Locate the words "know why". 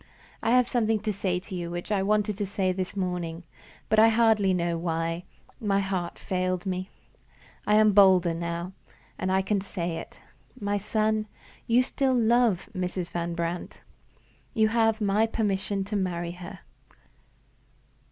4.51-5.25